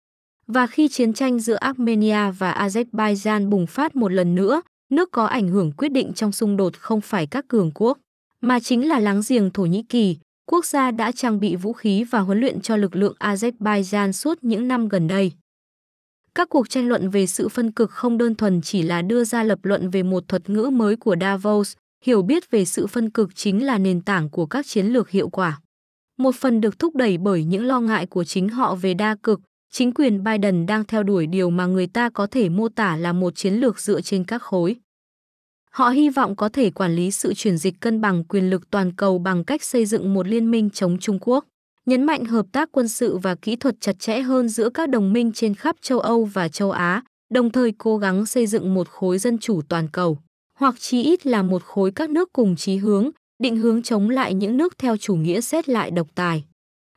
Và 0.47 0.67
khi 0.67 0.89
chiến 0.89 1.13
tranh 1.13 1.41
giữa 1.41 1.55
Armenia 1.55 2.31
và 2.39 2.53
Azerbaijan 2.53 3.51
bùng 3.51 3.67
phát 3.67 3.97
một 3.97 4.13
lần 4.13 4.35
nữa, 4.35 4.63
nước 4.91 5.11
có 5.13 5.25
ảnh 5.25 5.49
hưởng 5.49 5.73
quyết 5.73 5.89
định 5.89 6.13
trong 6.13 6.33
xung 6.33 6.57
đột 6.57 6.77
không 6.79 7.01
phải 7.01 7.27
các 7.27 7.49
cường 7.49 7.71
quốc, 7.75 7.99
mà 8.41 8.61
chính 8.61 8.89
là 8.89 8.99
láng 8.99 9.21
giềng 9.29 9.51
Thổ 9.51 9.63
Nhĩ 9.63 9.83
Kỳ, 9.83 10.17
quốc 10.47 10.65
gia 10.65 10.91
đã 10.91 11.13
trang 11.13 11.41
bị 11.41 11.57
vũ 11.57 11.73
khí 11.73 12.05
và 12.05 12.21
huấn 12.21 12.41
luyện 12.41 12.61
cho 12.61 12.77
lực 12.77 12.97
lượng 12.97 13.15
Azerbaijan 13.19 14.13
suốt 14.13 14.45
những 14.45 14.69
năm 14.69 14.89
gần 14.89 15.09
đây. 15.09 15.33
Các 16.35 16.49
cuộc 16.49 16.69
tranh 16.69 16.89
luận 16.89 17.11
về 17.11 17.27
sự 17.27 17.49
phân 17.49 17.73
cực 17.73 17.91
không 17.91 18.19
đơn 18.19 18.35
thuần 18.35 18.61
chỉ 18.63 18.83
là 18.83 19.03
đưa 19.03 19.25
ra 19.25 19.43
lập 19.43 19.59
luận 19.63 19.91
về 19.91 20.03
một 20.03 20.29
thuật 20.29 20.51
ngữ 20.51 20.71
mới 20.73 20.97
của 20.97 21.17
Davos, 21.21 21.77
hiểu 22.05 22.23
biết 22.23 22.51
về 22.51 22.65
sự 22.65 22.87
phân 22.87 23.11
cực 23.11 23.35
chính 23.35 23.67
là 23.67 23.79
nền 23.79 24.01
tảng 24.01 24.31
của 24.31 24.47
các 24.47 24.67
chiến 24.67 24.87
lược 24.87 25.11
hiệu 25.11 25.29
quả. 25.29 25.61
Một 26.19 26.35
phần 26.35 26.61
được 26.61 26.79
thúc 26.79 26.97
đẩy 26.97 27.19
bởi 27.19 27.45
những 27.45 27.67
lo 27.67 27.81
ngại 27.81 28.07
của 28.07 28.25
chính 28.25 28.49
họ 28.49 28.75
về 28.75 28.95
đa 28.95 29.17
cực, 29.23 29.41
chính 29.79 29.93
quyền 29.95 30.25
Biden 30.25 30.67
đang 30.67 30.85
theo 30.85 31.03
đuổi 31.03 31.27
điều 31.27 31.51
mà 31.51 31.67
người 31.67 31.87
ta 31.87 32.09
có 32.09 32.27
thể 32.27 32.49
mô 32.49 32.69
tả 32.69 32.97
là 32.97 33.13
một 33.13 33.37
chiến 33.37 33.55
lược 33.55 33.81
dựa 33.81 34.01
trên 34.01 34.25
các 34.25 34.43
khối. 34.43 34.77
Họ 35.71 35.89
hy 35.89 36.09
vọng 36.09 36.37
có 36.37 36.49
thể 36.49 36.71
quản 36.71 36.95
lý 36.97 37.11
sự 37.11 37.35
chuyển 37.35 37.59
dịch 37.59 37.81
cân 37.81 38.01
bằng 38.01 38.25
quyền 38.25 38.51
lực 38.51 38.71
toàn 38.71 38.93
cầu 38.97 39.19
bằng 39.19 39.45
cách 39.45 39.63
xây 39.63 39.87
dựng 39.87 40.15
một 40.15 40.29
liên 40.29 40.51
minh 40.51 40.71
chống 40.71 40.99
Trung 40.99 41.19
Quốc, 41.21 41.45
nhấn 41.87 42.05
mạnh 42.05 42.25
hợp 42.25 42.47
tác 42.53 42.73
quân 42.73 42.89
sự 42.89 43.19
và 43.19 43.35
kỹ 43.35 43.57
thuật 43.57 43.75
chặt 43.81 43.99
chẽ 43.99 44.21
hơn 44.21 44.49
giữa 44.49 44.71
các 44.71 44.89
đồng 44.89 45.13
minh 45.13 45.33
trên 45.33 45.55
khắp 45.55 45.77
châu 45.81 46.01
Âu 46.01 46.25
và 46.25 46.49
châu 46.49 46.71
Á, 46.71 47.03
đồng 47.31 47.51
thời 47.51 47.73
cố 47.79 47.99
gắng 47.99 48.27
xây 48.27 48.47
dựng 48.47 48.75
một 48.75 48.89
khối 48.89 49.19
dân 49.19 49.39
chủ 49.39 49.61
toàn 49.69 49.89
cầu, 49.93 50.19
hoặc 50.55 50.75
chí 50.79 51.03
ít 51.03 51.27
là 51.27 51.43
một 51.43 51.63
khối 51.65 51.91
các 51.91 52.11
nước 52.11 52.33
cùng 52.33 52.57
chí 52.57 52.77
hướng, 52.77 53.11
định 53.43 53.57
hướng 53.57 53.83
chống 53.83 54.11
lại 54.11 54.35
những 54.35 54.57
nước 54.57 54.79
theo 54.79 54.97
chủ 54.97 55.15
nghĩa 55.15 55.41
xét 55.41 55.69
lại 55.69 55.91
độc 55.91 56.07
tài. 56.15 56.45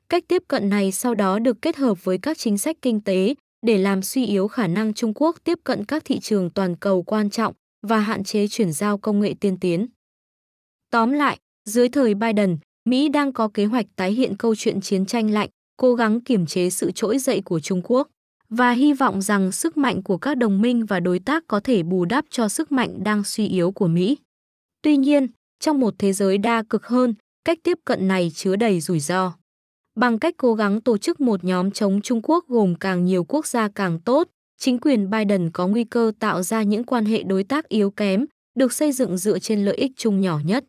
Cách 0.09 0.23
tiếp 0.27 0.43
cận 0.47 0.69
này 0.69 0.91
sau 0.91 1.15
đó 1.15 1.39
được 1.39 1.61
kết 1.61 1.75
hợp 1.75 2.03
với 2.03 2.17
các 2.17 2.37
chính 2.37 2.57
sách 2.57 2.77
kinh 2.81 3.01
tế 3.01 3.35
để 3.65 3.77
làm 3.77 4.01
suy 4.01 4.25
yếu 4.25 4.47
khả 4.47 4.67
năng 4.67 4.93
Trung 4.93 5.13
Quốc 5.15 5.35
tiếp 5.43 5.59
cận 5.63 5.85
các 5.85 6.05
thị 6.05 6.19
trường 6.19 6.49
toàn 6.49 6.75
cầu 6.75 7.03
quan 7.03 7.29
trọng 7.29 7.53
và 7.87 7.99
hạn 7.99 8.23
chế 8.23 8.47
chuyển 8.47 8.71
giao 8.71 8.97
công 8.97 9.19
nghệ 9.19 9.33
tiên 9.39 9.57
tiến. 9.59 9.87
Tóm 10.91 11.11
lại, 11.11 11.37
dưới 11.65 11.89
thời 11.89 12.13
Biden, 12.13 12.57
Mỹ 12.89 13.09
đang 13.09 13.33
có 13.33 13.49
kế 13.53 13.65
hoạch 13.65 13.85
tái 13.95 14.11
hiện 14.11 14.37
câu 14.37 14.55
chuyện 14.55 14.81
chiến 14.81 15.05
tranh 15.05 15.31
lạnh, 15.31 15.49
cố 15.77 15.95
gắng 15.95 16.21
kiểm 16.21 16.45
chế 16.45 16.69
sự 16.69 16.91
trỗi 16.91 17.19
dậy 17.19 17.41
của 17.45 17.59
Trung 17.59 17.81
Quốc 17.83 18.07
và 18.49 18.71
hy 18.71 18.93
vọng 18.93 19.21
rằng 19.21 19.51
sức 19.51 19.77
mạnh 19.77 20.03
của 20.03 20.17
các 20.17 20.37
đồng 20.37 20.61
minh 20.61 20.85
và 20.85 20.99
đối 20.99 21.19
tác 21.19 21.43
có 21.47 21.59
thể 21.59 21.83
bù 21.83 22.05
đắp 22.05 22.25
cho 22.29 22.49
sức 22.49 22.71
mạnh 22.71 23.03
đang 23.03 23.23
suy 23.23 23.47
yếu 23.47 23.71
của 23.71 23.87
Mỹ. 23.87 24.17
Tuy 24.81 24.97
nhiên, 24.97 25.27
trong 25.59 25.79
một 25.79 25.93
thế 25.97 26.13
giới 26.13 26.37
đa 26.37 26.63
cực 26.69 26.85
hơn, 26.85 27.13
cách 27.45 27.59
tiếp 27.63 27.77
cận 27.85 28.07
này 28.07 28.31
chứa 28.35 28.55
đầy 28.55 28.79
rủi 28.81 28.99
ro 28.99 29.33
bằng 29.99 30.19
cách 30.19 30.33
cố 30.37 30.53
gắng 30.53 30.81
tổ 30.81 30.97
chức 30.97 31.21
một 31.21 31.43
nhóm 31.43 31.71
chống 31.71 32.01
Trung 32.01 32.21
Quốc 32.23 32.47
gồm 32.47 32.75
càng 32.75 33.05
nhiều 33.05 33.23
quốc 33.23 33.47
gia 33.47 33.67
càng 33.67 33.99
tốt, 33.99 34.27
chính 34.57 34.79
quyền 34.79 35.09
Biden 35.09 35.51
có 35.51 35.67
nguy 35.67 35.83
cơ 35.83 36.11
tạo 36.19 36.43
ra 36.43 36.63
những 36.63 36.83
quan 36.83 37.05
hệ 37.05 37.23
đối 37.23 37.43
tác 37.43 37.69
yếu 37.69 37.91
kém, 37.91 38.25
được 38.55 38.73
xây 38.73 38.91
dựng 38.91 39.17
dựa 39.17 39.39
trên 39.39 39.65
lợi 39.65 39.75
ích 39.75 39.91
chung 39.95 40.21
nhỏ 40.21 40.39
nhất. 40.45 40.65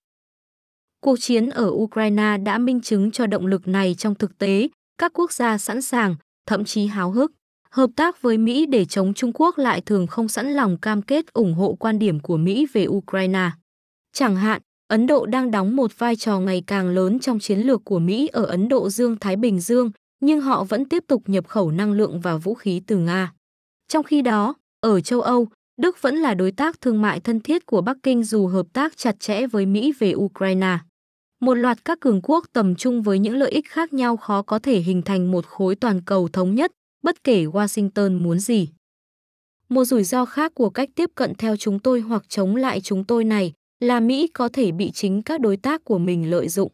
Cuộc 1.00 1.16
chiến 1.20 1.50
ở 1.50 1.70
Ukraine 1.70 2.36
đã 2.44 2.58
minh 2.58 2.80
chứng 2.80 3.10
cho 3.10 3.26
động 3.26 3.46
lực 3.46 3.68
này 3.68 3.94
trong 3.98 4.14
thực 4.14 4.38
tế, 4.38 4.68
các 4.98 5.12
quốc 5.14 5.32
gia 5.32 5.58
sẵn 5.58 5.82
sàng, 5.82 6.16
thậm 6.46 6.64
chí 6.64 6.86
háo 6.86 7.10
hức, 7.10 7.32
hợp 7.70 7.90
tác 7.96 8.22
với 8.22 8.38
Mỹ 8.38 8.66
để 8.66 8.84
chống 8.84 9.14
Trung 9.14 9.32
Quốc 9.34 9.58
lại 9.58 9.80
thường 9.80 10.06
không 10.06 10.28
sẵn 10.28 10.52
lòng 10.52 10.76
cam 10.76 11.02
kết 11.02 11.32
ủng 11.32 11.54
hộ 11.54 11.76
quan 11.80 11.98
điểm 11.98 12.20
của 12.20 12.36
Mỹ 12.36 12.66
về 12.72 12.86
Ukraine. 12.86 13.50
Chẳng 14.12 14.36
hạn, 14.36 14.62
Ấn 14.90 15.06
Độ 15.06 15.26
đang 15.26 15.50
đóng 15.50 15.76
một 15.76 15.98
vai 15.98 16.16
trò 16.16 16.40
ngày 16.40 16.62
càng 16.66 16.88
lớn 16.88 17.18
trong 17.18 17.38
chiến 17.38 17.58
lược 17.58 17.84
của 17.84 17.98
Mỹ 17.98 18.28
ở 18.32 18.44
Ấn 18.44 18.68
Độ 18.68 18.90
Dương-Thái 18.90 19.36
Bình 19.36 19.60
Dương, 19.60 19.90
nhưng 20.20 20.40
họ 20.40 20.64
vẫn 20.64 20.84
tiếp 20.84 21.04
tục 21.06 21.22
nhập 21.26 21.48
khẩu 21.48 21.70
năng 21.70 21.92
lượng 21.92 22.20
và 22.20 22.36
vũ 22.36 22.54
khí 22.54 22.82
từ 22.86 22.96
Nga. 22.96 23.32
Trong 23.88 24.04
khi 24.04 24.22
đó, 24.22 24.54
ở 24.80 25.00
châu 25.00 25.20
Âu, 25.20 25.48
Đức 25.80 26.02
vẫn 26.02 26.16
là 26.16 26.34
đối 26.34 26.52
tác 26.52 26.80
thương 26.80 27.02
mại 27.02 27.20
thân 27.20 27.40
thiết 27.40 27.66
của 27.66 27.80
Bắc 27.80 27.96
Kinh 28.02 28.24
dù 28.24 28.46
hợp 28.46 28.66
tác 28.72 28.96
chặt 28.96 29.20
chẽ 29.20 29.46
với 29.46 29.66
Mỹ 29.66 29.92
về 29.98 30.14
Ukraine. 30.14 30.78
Một 31.40 31.54
loạt 31.54 31.84
các 31.84 32.00
cường 32.00 32.20
quốc 32.22 32.44
tầm 32.52 32.74
trung 32.74 33.02
với 33.02 33.18
những 33.18 33.36
lợi 33.36 33.50
ích 33.50 33.68
khác 33.68 33.92
nhau 33.92 34.16
khó 34.16 34.42
có 34.42 34.58
thể 34.58 34.80
hình 34.80 35.02
thành 35.02 35.30
một 35.30 35.46
khối 35.46 35.74
toàn 35.74 36.02
cầu 36.02 36.28
thống 36.28 36.54
nhất, 36.54 36.72
bất 37.02 37.24
kể 37.24 37.44
Washington 37.44 38.22
muốn 38.22 38.38
gì. 38.38 38.68
Một 39.68 39.84
rủi 39.84 40.04
ro 40.04 40.24
khác 40.24 40.52
của 40.54 40.70
cách 40.70 40.88
tiếp 40.94 41.10
cận 41.14 41.34
theo 41.34 41.56
chúng 41.56 41.78
tôi 41.78 42.00
hoặc 42.00 42.28
chống 42.28 42.56
lại 42.56 42.80
chúng 42.80 43.04
tôi 43.04 43.24
này 43.24 43.52
là 43.80 44.00
Mỹ 44.00 44.28
có 44.34 44.48
thể 44.48 44.72
bị 44.72 44.90
chính 44.90 45.22
các 45.22 45.40
đối 45.40 45.56
tác 45.56 45.84
của 45.84 45.98
mình 45.98 46.30
lợi 46.30 46.48
dụng. 46.48 46.72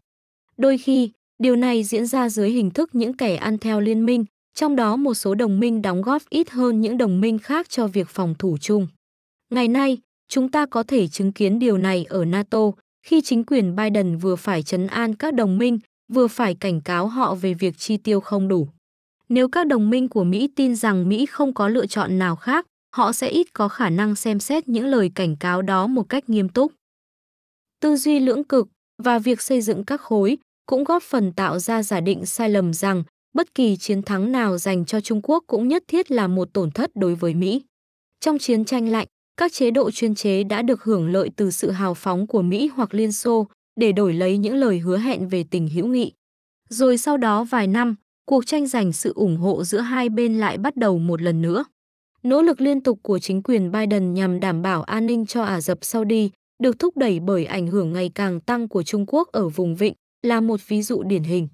Đôi 0.57 0.79
khi, 0.79 1.11
điều 1.39 1.57
này 1.57 1.85
diễn 1.85 2.07
ra 2.07 2.29
dưới 2.29 2.51
hình 2.51 2.71
thức 2.71 2.95
những 2.95 3.17
kẻ 3.17 3.37
ăn 3.37 3.59
theo 3.59 3.81
liên 3.81 4.07
minh, 4.07 4.25
trong 4.55 4.77
đó 4.77 4.97
một 4.97 5.15
số 5.15 5.35
đồng 5.35 5.61
minh 5.61 5.83
đóng 5.83 6.03
góp 6.03 6.23
ít 6.31 6.51
hơn 6.51 6.81
những 6.81 6.99
đồng 6.99 7.21
minh 7.21 7.39
khác 7.39 7.69
cho 7.69 7.87
việc 7.87 8.09
phòng 8.09 8.35
thủ 8.39 8.57
chung. 8.61 8.87
Ngày 9.51 9.69
nay, 9.69 9.99
chúng 10.29 10.51
ta 10.51 10.67
có 10.67 10.83
thể 10.83 11.09
chứng 11.09 11.33
kiến 11.33 11.59
điều 11.59 11.79
này 11.79 12.05
ở 12.09 12.25
NATO, 12.25 12.71
khi 13.07 13.21
chính 13.21 13.45
quyền 13.45 13.77
Biden 13.77 14.19
vừa 14.19 14.37
phải 14.37 14.63
chấn 14.63 14.87
an 14.87 15.15
các 15.15 15.35
đồng 15.35 15.59
minh, 15.59 15.79
vừa 16.13 16.29
phải 16.29 16.55
cảnh 16.55 16.81
cáo 16.81 17.07
họ 17.07 17.35
về 17.35 17.55
việc 17.55 17.79
chi 17.79 17.97
tiêu 17.97 18.21
không 18.21 18.49
đủ. 18.49 18.69
Nếu 19.29 19.49
các 19.49 19.67
đồng 19.67 19.91
minh 19.91 20.09
của 20.09 20.25
Mỹ 20.25 20.49
tin 20.57 20.77
rằng 20.77 21.09
Mỹ 21.09 21.27
không 21.27 21.55
có 21.55 21.69
lựa 21.69 21.87
chọn 21.87 22.19
nào 22.19 22.37
khác, 22.37 22.67
họ 22.95 23.13
sẽ 23.13 23.29
ít 23.29 23.47
có 23.53 23.69
khả 23.69 23.91
năng 23.91 24.15
xem 24.15 24.41
xét 24.41 24.69
những 24.69 24.87
lời 24.87 25.11
cảnh 25.15 25.37
cáo 25.37 25.63
đó 25.63 25.87
một 25.87 26.09
cách 26.09 26.29
nghiêm 26.31 26.49
túc. 26.49 26.73
Tư 27.87 27.97
duy 27.97 28.21
lưỡng 28.21 28.45
cực 28.45 28.69
và 29.02 29.19
việc 29.19 29.43
xây 29.43 29.61
dựng 29.61 29.85
các 29.85 30.00
khối 30.00 30.38
cũng 30.66 30.85
góp 30.85 31.02
phần 31.02 31.33
tạo 31.33 31.59
ra 31.59 31.83
giả 31.83 32.00
định 32.00 32.26
sai 32.26 32.50
lầm 32.50 32.73
rằng 32.73 33.02
bất 33.35 33.55
kỳ 33.55 33.76
chiến 33.76 34.02
thắng 34.02 34.33
nào 34.33 34.59
dành 34.59 34.85
cho 34.85 35.00
Trung 35.00 35.21
Quốc 35.23 35.45
cũng 35.47 35.69
nhất 35.69 35.85
thiết 35.88 36.11
là 36.11 36.26
một 36.26 36.49
tổn 36.52 36.71
thất 36.71 36.90
đối 36.95 37.14
với 37.14 37.35
Mỹ. 37.35 37.62
Trong 38.21 38.38
chiến 38.38 38.64
tranh 38.64 38.88
lạnh, 38.88 39.07
các 39.37 39.52
chế 39.52 39.71
độ 39.71 39.90
chuyên 39.90 40.14
chế 40.14 40.45
đã 40.45 40.62
được 40.62 40.85
hưởng 40.85 41.12
lợi 41.12 41.31
từ 41.37 41.50
sự 41.50 41.71
hào 41.71 41.95
phóng 41.95 42.26
của 42.26 42.43
Mỹ 42.43 42.71
hoặc 42.75 42.95
Liên 42.95 43.12
Xô 43.12 43.47
để 43.81 43.93
đổi 43.93 44.14
lấy 44.14 44.38
những 44.38 44.55
lời 44.55 44.78
hứa 44.78 44.99
hẹn 44.99 45.28
về 45.28 45.45
tình 45.50 45.69
hữu 45.69 45.87
nghị. 45.87 46.12
Rồi 46.69 46.99
sau 46.99 47.16
đó 47.16 47.45
vài 47.45 47.66
năm, 47.66 47.95
cuộc 48.25 48.47
tranh 48.47 48.66
giành 48.66 48.93
sự 48.93 49.12
ủng 49.14 49.37
hộ 49.37 49.64
giữa 49.64 49.81
hai 49.81 50.09
bên 50.09 50.38
lại 50.38 50.59
bắt 50.59 50.76
đầu 50.76 50.99
một 50.99 51.23
lần 51.23 51.43
nữa. 51.43 51.64
Nỗ 52.23 52.43
lực 52.43 52.61
liên 52.61 52.81
tục 52.81 52.99
của 53.02 53.19
chính 53.19 53.43
quyền 53.43 53.73
Biden 53.73 54.14
nhằm 54.14 54.40
đảm 54.40 54.62
bảo 54.62 54.83
an 54.83 55.07
ninh 55.07 55.26
cho 55.26 55.43
Ả 55.43 55.61
Rập 55.61 55.85
Saudi 55.85 56.31
được 56.59 56.79
thúc 56.79 56.97
đẩy 56.97 57.21
bởi 57.21 57.45
ảnh 57.45 57.67
hưởng 57.67 57.93
ngày 57.93 58.11
càng 58.15 58.41
tăng 58.41 58.69
của 58.69 58.83
Trung 58.83 59.05
Quốc 59.07 59.29
ở 59.33 59.49
vùng 59.49 59.77
vịnh 59.77 59.95
là 60.23 60.41
một 60.41 60.61
ví 60.69 60.83
dụ 60.83 61.03
điển 61.03 61.23
hình. 61.23 61.49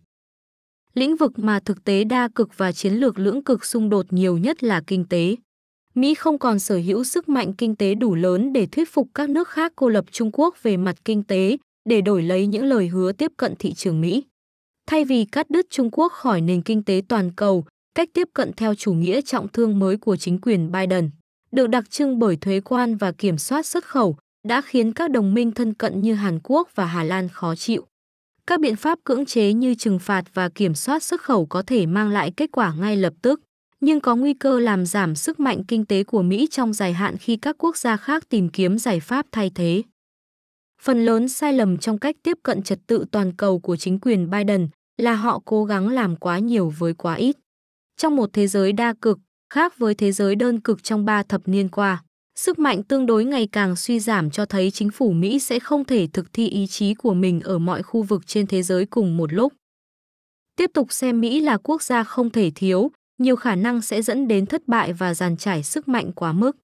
Lĩnh 0.95 1.17
vực 1.17 1.39
mà 1.39 1.61
thực 1.61 1.85
tế 1.85 2.05
đa 2.05 2.29
cực 2.35 2.59
và 2.59 2.73
chiến 2.73 2.95
lược 2.95 3.19
lưỡng 3.19 3.45
cực 3.45 3.65
xung 3.65 3.89
đột 3.89 4.13
nhiều 4.13 4.39
nhất 4.39 4.63
là 4.63 4.83
kinh 4.87 5.05
tế. 5.09 5.37
Mỹ 5.95 6.15
không 6.15 6.39
còn 6.39 6.59
sở 6.59 6.77
hữu 6.77 7.05
sức 7.05 7.29
mạnh 7.29 7.53
kinh 7.53 7.77
tế 7.77 7.95
đủ 7.95 8.15
lớn 8.15 8.53
để 8.53 8.67
thuyết 8.67 8.89
phục 8.93 9.09
các 9.15 9.31
nước 9.31 9.49
khác 9.49 9.73
cô 9.77 9.89
lập 9.89 10.05
Trung 10.11 10.31
Quốc 10.33 10.63
về 10.63 10.77
mặt 10.77 10.97
kinh 11.05 11.23
tế 11.23 11.57
để 11.89 12.01
đổi 12.01 12.23
lấy 12.23 12.47
những 12.47 12.65
lời 12.65 12.89
hứa 12.89 13.13
tiếp 13.13 13.33
cận 13.37 13.55
thị 13.59 13.73
trường 13.73 14.01
Mỹ. 14.01 14.25
Thay 14.87 15.05
vì 15.05 15.25
cắt 15.25 15.51
đứt 15.51 15.67
Trung 15.71 15.91
Quốc 15.93 16.13
khỏi 16.13 16.41
nền 16.41 16.63
kinh 16.63 16.85
tế 16.85 17.03
toàn 17.09 17.31
cầu, 17.37 17.65
cách 17.95 18.09
tiếp 18.15 18.29
cận 18.35 18.53
theo 18.53 18.75
chủ 18.75 18.93
nghĩa 18.93 19.21
trọng 19.21 19.49
thương 19.49 19.79
mới 19.79 19.97
của 19.97 20.17
chính 20.17 20.41
quyền 20.41 20.73
Biden, 20.73 21.11
được 21.53 21.67
đặc 21.67 21.91
trưng 21.91 22.19
bởi 22.19 22.37
thuế 22.37 22.61
quan 22.61 22.97
và 22.97 23.13
kiểm 23.13 23.39
soát 23.39 23.67
xuất 23.67 23.85
khẩu, 23.85 24.17
đã 24.49 24.61
khiến 24.61 24.93
các 24.93 25.11
đồng 25.11 25.35
minh 25.35 25.53
thân 25.53 25.75
cận 25.75 26.01
như 26.01 26.15
Hàn 26.15 26.39
Quốc 26.43 26.69
và 26.75 26.87
Hà 26.87 27.05
Lan 27.05 27.29
khó 27.29 27.55
chịu. 27.55 27.87
Các 28.47 28.61
biện 28.61 28.77
pháp 28.77 28.99
cưỡng 29.05 29.27
chế 29.27 29.53
như 29.53 29.75
trừng 29.75 29.99
phạt 29.99 30.25
và 30.35 30.49
kiểm 30.49 30.75
soát 30.75 31.03
xuất 31.03 31.23
khẩu 31.23 31.47
có 31.47 31.63
thể 31.63 31.87
mang 31.87 32.11
lại 32.11 32.33
kết 32.37 32.51
quả 32.53 32.75
ngay 32.75 32.97
lập 32.97 33.13
tức, 33.23 33.41
nhưng 33.81 34.01
có 34.01 34.17
nguy 34.17 34.35
cơ 34.35 34.61
làm 34.61 34.87
giảm 34.87 35.15
sức 35.15 35.41
mạnh 35.41 35.65
kinh 35.69 35.87
tế 35.87 36.05
của 36.05 36.23
Mỹ 36.23 36.49
trong 36.51 36.73
dài 36.73 36.93
hạn 36.93 37.17
khi 37.17 37.37
các 37.37 37.57
quốc 37.59 37.77
gia 37.77 37.97
khác 37.97 38.29
tìm 38.29 38.49
kiếm 38.49 38.79
giải 38.79 39.01
pháp 39.01 39.27
thay 39.33 39.51
thế. 39.55 39.83
Phần 40.83 41.05
lớn 41.05 41.29
sai 41.29 41.53
lầm 41.53 41.79
trong 41.79 41.99
cách 41.99 42.17
tiếp 42.23 42.39
cận 42.43 42.63
trật 42.63 42.79
tự 42.87 43.05
toàn 43.11 43.37
cầu 43.37 43.59
của 43.59 43.77
chính 43.77 44.01
quyền 44.01 44.31
Biden 44.31 44.69
là 44.99 45.15
họ 45.15 45.41
cố 45.45 45.65
gắng 45.65 45.89
làm 45.89 46.17
quá 46.17 46.39
nhiều 46.39 46.73
với 46.79 46.95
quá 46.95 47.15
ít. 47.15 47.37
Trong 47.97 48.17
một 48.17 48.31
thế 48.33 48.47
giới 48.47 48.73
đa 48.73 48.95
cực, 49.01 49.19
khác 49.51 49.79
với 49.79 49.95
thế 49.95 50.13
giới 50.13 50.35
đơn 50.35 50.61
cực 50.61 50.83
trong 50.83 51.05
ba 51.05 51.23
thập 51.23 51.49
niên 51.49 51.69
qua, 51.69 52.03
sức 52.35 52.59
mạnh 52.59 52.83
tương 52.83 53.07
đối 53.07 53.25
ngày 53.25 53.49
càng 53.53 53.77
suy 53.77 54.01
giảm 54.01 54.31
cho 54.31 54.47
thấy 54.47 54.71
chính 54.71 54.91
phủ 54.91 55.13
Mỹ 55.13 55.39
sẽ 55.39 55.59
không 55.59 55.85
thể 55.85 56.09
thực 56.13 56.33
thi 56.33 56.49
ý 56.49 56.67
chí 56.67 56.95
của 56.95 57.15
mình 57.15 57.41
ở 57.41 57.59
mọi 57.59 57.83
khu 57.83 58.03
vực 58.03 58.27
trên 58.27 58.47
thế 58.47 58.63
giới 58.63 58.87
cùng 58.87 59.17
một 59.17 59.33
lúc. 59.33 59.53
Tiếp 60.57 60.71
tục 60.75 60.93
xem 60.93 61.21
Mỹ 61.21 61.41
là 61.41 61.57
quốc 61.57 61.83
gia 61.83 62.05
không 62.05 62.31
thể 62.31 62.51
thiếu, 62.55 62.91
nhiều 63.19 63.37
khả 63.37 63.55
năng 63.55 63.83
sẽ 63.83 64.03
dẫn 64.03 64.29
đến 64.29 64.47
thất 64.47 64.69
bại 64.69 64.93
và 64.93 65.15
giàn 65.15 65.37
trải 65.37 65.63
sức 65.63 65.89
mạnh 65.89 66.13
quá 66.13 66.33
mức. 66.33 66.57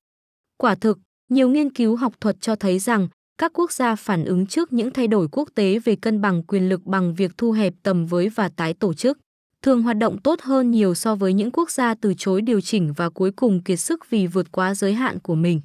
Quả 0.57 0.75
thực, 0.75 0.99
nhiều 1.29 1.49
nghiên 1.49 1.71
cứu 1.73 1.97
học 1.97 2.13
thuật 2.21 2.37
cho 2.41 2.57
thấy 2.57 2.79
rằng 2.79 3.09
các 3.39 3.53
quốc 3.55 3.73
gia 3.73 3.95
phản 3.95 4.25
ứng 4.25 4.47
trước 4.47 4.73
những 4.73 4.91
thay 4.91 5.07
đổi 5.07 5.29
quốc 5.33 5.49
tế 5.55 5.79
về 5.79 5.97
cân 5.97 6.21
bằng 6.21 6.43
quyền 6.43 6.69
lực 6.69 6.85
bằng 6.85 7.15
việc 7.15 7.31
thu 7.37 7.53
hẹp 7.53 7.75
tầm 7.83 8.07
với 8.07 8.29
và 8.29 8.49
tái 8.49 8.75
tổ 8.75 8.95
chức, 8.95 9.19
thường 9.63 9.83
hoạt 9.83 9.97
động 9.97 10.19
tốt 10.23 10.41
hơn 10.41 10.71
nhiều 10.71 10.95
so 10.95 11.15
với 11.15 11.33
những 11.33 11.51
quốc 11.51 11.71
gia 11.71 11.95
từ 11.95 12.15
chối 12.19 12.43
điều 12.43 12.61
chỉnh 12.61 12.93
và 12.97 13.11
cuối 13.11 13.31
cùng 13.31 13.63
kiệt 13.63 13.81
sức 13.81 14.11
vì 14.11 14.27
vượt 14.27 14.53
quá 14.53 14.75
giới 14.75 14.95
hạn 14.95 15.19
của 15.19 15.35
mình. 15.35 15.61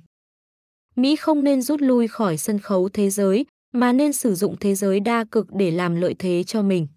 Mỹ 0.96 1.16
không 1.16 1.44
nên 1.44 1.62
rút 1.62 1.82
lui 1.82 2.08
khỏi 2.08 2.38
sân 2.38 2.60
khấu 2.60 2.90
thế 2.90 3.10
giới, 3.10 3.46
mà 3.72 3.92
nên 3.92 4.14
sử 4.14 4.36
dụng 4.36 4.56
thế 4.60 4.76
giới 4.76 5.00
đa 5.00 5.26
cực 5.32 5.48
để 5.54 5.72
làm 5.72 5.96
lợi 5.96 6.16
thế 6.20 6.44
cho 6.44 6.62
mình. 6.62 6.88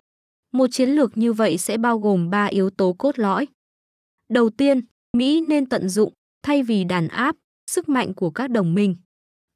Một 0.53 0.67
chiến 0.73 0.91
lược 0.91 1.17
như 1.17 1.33
vậy 1.33 1.59
sẽ 1.59 1.79
bao 1.79 1.99
gồm 1.99 2.31
3 2.31 2.45
yếu 2.45 2.71
tố 2.71 2.93
cốt 2.93 3.19
lõi. 3.19 3.47
Đầu 4.31 4.51
tiên, 4.51 4.81
Mỹ 5.17 5.45
nên 5.49 5.67
tận 5.67 5.89
dụng, 5.89 6.13
thay 6.43 6.63
vì 6.63 6.85
đàn 6.85 7.09
áp, 7.09 7.37
sức 7.71 7.89
mạnh 7.89 8.15
của 8.15 8.31
các 8.31 8.51
đồng 8.51 8.75
minh. 8.75 8.97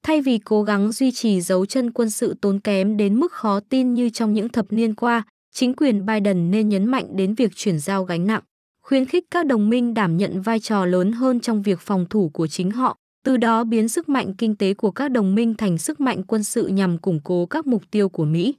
Thay 0.02 0.20
vì 0.20 0.38
cố 0.38 0.62
gắng 0.62 0.92
duy 0.92 1.12
trì 1.12 1.40
dấu 1.40 1.66
chân 1.66 1.92
quân 1.92 2.10
sự 2.10 2.34
tốn 2.40 2.60
kém 2.60 2.96
đến 2.96 3.20
mức 3.20 3.32
khó 3.32 3.60
tin 3.60 3.94
như 3.94 4.10
trong 4.10 4.34
những 4.34 4.48
thập 4.48 4.72
niên 4.72 4.94
qua, 4.94 5.24
chính 5.52 5.74
quyền 5.74 6.06
Biden 6.06 6.50
nên 6.50 6.68
nhấn 6.68 6.84
mạnh 6.84 7.16
đến 7.16 7.34
việc 7.34 7.52
chuyển 7.54 7.78
giao 7.78 8.04
gánh 8.04 8.26
nặng, 8.26 8.42
khuyến 8.82 9.06
khích 9.06 9.24
các 9.30 9.46
đồng 9.46 9.70
minh 9.70 9.94
đảm 9.94 10.16
nhận 10.16 10.42
vai 10.42 10.60
trò 10.60 10.86
lớn 10.86 11.12
hơn 11.12 11.40
trong 11.40 11.62
việc 11.62 11.80
phòng 11.80 12.06
thủ 12.10 12.30
của 12.34 12.46
chính 12.46 12.70
họ, 12.70 12.96
từ 13.24 13.36
đó 13.36 13.64
biến 13.64 13.88
sức 13.88 14.08
mạnh 14.08 14.34
kinh 14.38 14.56
tế 14.56 14.74
của 14.74 14.90
các 14.90 15.10
đồng 15.10 15.34
minh 15.34 15.54
thành 15.54 15.78
sức 15.78 16.00
mạnh 16.00 16.22
quân 16.22 16.42
sự 16.42 16.66
nhằm 16.66 16.98
củng 16.98 17.20
cố 17.24 17.46
các 17.46 17.66
mục 17.66 17.82
tiêu 17.90 18.08
của 18.08 18.24
Mỹ. 18.24 18.54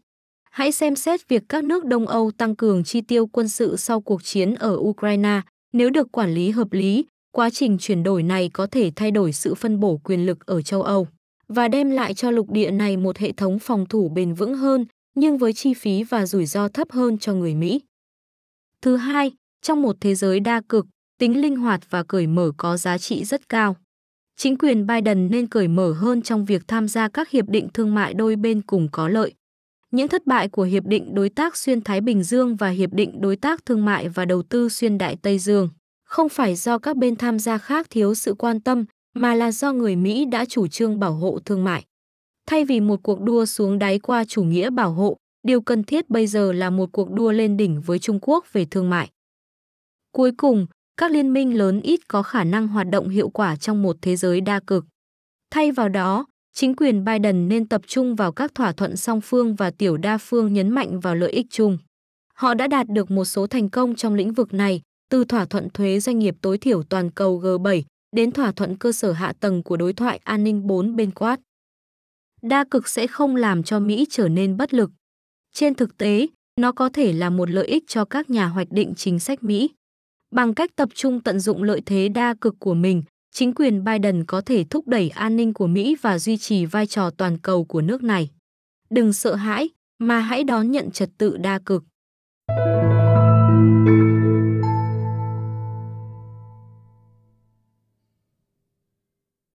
Hãy 0.51 0.71
xem 0.71 0.95
xét 0.95 1.27
việc 1.27 1.43
các 1.49 1.63
nước 1.63 1.85
Đông 1.85 2.07
Âu 2.07 2.31
tăng 2.31 2.55
cường 2.55 2.83
chi 2.83 3.01
tiêu 3.01 3.27
quân 3.27 3.49
sự 3.49 3.75
sau 3.75 4.01
cuộc 4.01 4.23
chiến 4.23 4.55
ở 4.55 4.75
Ukraine, 4.79 5.41
nếu 5.73 5.89
được 5.89 6.11
quản 6.11 6.33
lý 6.33 6.49
hợp 6.49 6.73
lý, 6.73 7.05
quá 7.31 7.49
trình 7.49 7.77
chuyển 7.77 8.03
đổi 8.03 8.23
này 8.23 8.49
có 8.53 8.67
thể 8.67 8.91
thay 8.95 9.11
đổi 9.11 9.33
sự 9.33 9.55
phân 9.55 9.79
bổ 9.79 9.97
quyền 10.03 10.25
lực 10.25 10.45
ở 10.45 10.61
châu 10.61 10.81
Âu 10.81 11.07
và 11.47 11.67
đem 11.67 11.89
lại 11.89 12.13
cho 12.13 12.31
lục 12.31 12.51
địa 12.51 12.71
này 12.71 12.97
một 12.97 13.17
hệ 13.17 13.31
thống 13.31 13.59
phòng 13.59 13.85
thủ 13.85 14.09
bền 14.09 14.33
vững 14.33 14.55
hơn, 14.55 14.85
nhưng 15.15 15.37
với 15.37 15.53
chi 15.53 15.73
phí 15.73 16.03
và 16.03 16.25
rủi 16.25 16.45
ro 16.45 16.67
thấp 16.67 16.91
hơn 16.91 17.17
cho 17.17 17.33
người 17.33 17.55
Mỹ. 17.55 17.81
Thứ 18.81 18.97
hai, 18.97 19.31
trong 19.61 19.81
một 19.81 19.95
thế 20.01 20.15
giới 20.15 20.39
đa 20.39 20.61
cực, 20.69 20.85
tính 21.19 21.41
linh 21.41 21.55
hoạt 21.55 21.81
và 21.89 22.03
cởi 22.03 22.27
mở 22.27 22.51
có 22.57 22.77
giá 22.77 22.97
trị 22.97 23.23
rất 23.23 23.49
cao. 23.49 23.75
Chính 24.37 24.57
quyền 24.57 24.87
Biden 24.87 25.31
nên 25.31 25.47
cởi 25.47 25.67
mở 25.67 25.93
hơn 25.93 26.21
trong 26.21 26.45
việc 26.45 26.67
tham 26.67 26.87
gia 26.87 27.07
các 27.07 27.29
hiệp 27.29 27.49
định 27.49 27.67
thương 27.73 27.95
mại 27.95 28.13
đôi 28.13 28.35
bên 28.35 28.61
cùng 28.61 28.87
có 28.91 29.07
lợi. 29.07 29.33
Những 29.91 30.07
thất 30.07 30.27
bại 30.27 30.47
của 30.47 30.63
Hiệp 30.63 30.85
định 30.85 31.15
Đối 31.15 31.29
tác 31.29 31.57
Xuyên 31.57 31.81
Thái 31.81 32.01
Bình 32.01 32.23
Dương 32.23 32.55
và 32.55 32.69
Hiệp 32.69 32.93
định 32.93 33.21
Đối 33.21 33.35
tác 33.35 33.65
Thương 33.65 33.85
mại 33.85 34.09
và 34.09 34.25
Đầu 34.25 34.43
tư 34.43 34.69
Xuyên 34.69 34.97
Đại 34.97 35.17
Tây 35.21 35.39
Dương 35.39 35.69
không 36.11 36.29
phải 36.29 36.55
do 36.55 36.77
các 36.77 36.97
bên 36.97 37.15
tham 37.15 37.39
gia 37.39 37.57
khác 37.57 37.87
thiếu 37.89 38.13
sự 38.15 38.33
quan 38.33 38.59
tâm, 38.59 38.85
mà 39.15 39.35
là 39.35 39.51
do 39.51 39.73
người 39.73 39.95
Mỹ 39.95 40.25
đã 40.25 40.45
chủ 40.45 40.67
trương 40.67 40.99
bảo 40.99 41.13
hộ 41.13 41.39
thương 41.45 41.63
mại. 41.63 41.85
Thay 42.45 42.65
vì 42.65 42.79
một 42.79 42.99
cuộc 43.03 43.21
đua 43.21 43.45
xuống 43.45 43.79
đáy 43.79 43.99
qua 43.99 44.25
chủ 44.25 44.43
nghĩa 44.43 44.69
bảo 44.69 44.91
hộ, 44.91 45.17
điều 45.47 45.61
cần 45.61 45.83
thiết 45.83 46.09
bây 46.09 46.27
giờ 46.27 46.51
là 46.53 46.69
một 46.69 46.89
cuộc 46.91 47.11
đua 47.11 47.31
lên 47.31 47.57
đỉnh 47.57 47.81
với 47.81 47.99
Trung 47.99 48.19
Quốc 48.21 48.45
về 48.53 48.65
thương 48.65 48.89
mại. 48.89 49.09
Cuối 50.11 50.31
cùng, 50.37 50.67
các 50.97 51.11
liên 51.11 51.33
minh 51.33 51.57
lớn 51.57 51.81
ít 51.81 51.99
có 52.07 52.23
khả 52.23 52.43
năng 52.43 52.67
hoạt 52.67 52.87
động 52.89 53.09
hiệu 53.09 53.29
quả 53.29 53.55
trong 53.55 53.81
một 53.81 53.97
thế 54.01 54.15
giới 54.15 54.41
đa 54.41 54.59
cực. 54.59 54.85
Thay 55.51 55.71
vào 55.71 55.89
đó, 55.89 56.25
chính 56.53 56.75
quyền 56.75 57.05
Biden 57.05 57.47
nên 57.47 57.67
tập 57.67 57.81
trung 57.87 58.15
vào 58.15 58.31
các 58.31 58.55
thỏa 58.55 58.71
thuận 58.71 58.97
song 58.97 59.21
phương 59.21 59.55
và 59.55 59.71
tiểu 59.71 59.97
đa 59.97 60.17
phương 60.17 60.53
nhấn 60.53 60.69
mạnh 60.69 60.99
vào 60.99 61.15
lợi 61.15 61.31
ích 61.31 61.45
chung. 61.49 61.77
Họ 62.33 62.53
đã 62.53 62.67
đạt 62.67 62.87
được 62.89 63.11
một 63.11 63.25
số 63.25 63.47
thành 63.47 63.69
công 63.69 63.95
trong 63.95 64.13
lĩnh 64.13 64.33
vực 64.33 64.53
này, 64.53 64.81
từ 65.09 65.23
thỏa 65.25 65.45
thuận 65.45 65.69
thuế 65.69 65.99
doanh 65.99 66.19
nghiệp 66.19 66.35
tối 66.41 66.57
thiểu 66.57 66.83
toàn 66.83 67.11
cầu 67.11 67.41
G7 67.41 67.81
đến 68.15 68.31
thỏa 68.31 68.51
thuận 68.51 68.77
cơ 68.77 68.91
sở 68.91 69.11
hạ 69.11 69.33
tầng 69.39 69.63
của 69.63 69.77
đối 69.77 69.93
thoại 69.93 70.19
an 70.23 70.43
ninh 70.43 70.67
4 70.67 70.95
bên 70.95 71.11
quát. 71.11 71.39
Đa 72.41 72.63
cực 72.71 72.87
sẽ 72.87 73.07
không 73.07 73.35
làm 73.35 73.63
cho 73.63 73.79
Mỹ 73.79 74.05
trở 74.09 74.27
nên 74.27 74.57
bất 74.57 74.73
lực. 74.73 74.91
Trên 75.53 75.75
thực 75.75 75.97
tế, 75.97 76.27
nó 76.59 76.71
có 76.71 76.89
thể 76.89 77.13
là 77.13 77.29
một 77.29 77.49
lợi 77.49 77.67
ích 77.67 77.83
cho 77.87 78.05
các 78.05 78.29
nhà 78.29 78.47
hoạch 78.47 78.67
định 78.71 78.93
chính 78.95 79.19
sách 79.19 79.43
Mỹ. 79.43 79.69
Bằng 80.31 80.53
cách 80.53 80.75
tập 80.75 80.89
trung 80.93 81.21
tận 81.21 81.39
dụng 81.39 81.63
lợi 81.63 81.81
thế 81.85 82.09
đa 82.09 82.33
cực 82.41 82.55
của 82.59 82.73
mình, 82.73 83.03
chính 83.31 83.53
quyền 83.53 83.83
Biden 83.83 84.25
có 84.25 84.41
thể 84.41 84.63
thúc 84.63 84.87
đẩy 84.87 85.09
an 85.09 85.35
ninh 85.35 85.53
của 85.53 85.67
Mỹ 85.67 85.95
và 86.01 86.19
duy 86.19 86.37
trì 86.37 86.65
vai 86.65 86.87
trò 86.87 87.09
toàn 87.09 87.37
cầu 87.37 87.65
của 87.65 87.81
nước 87.81 88.03
này. 88.03 88.29
Đừng 88.89 89.13
sợ 89.13 89.35
hãi, 89.35 89.69
mà 89.99 90.19
hãy 90.19 90.43
đón 90.43 90.71
nhận 90.71 90.91
trật 90.91 91.09
tự 91.17 91.37
đa 91.37 91.59
cực. 91.59 91.83